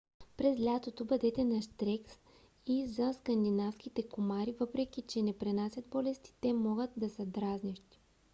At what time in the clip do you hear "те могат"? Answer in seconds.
6.41-6.91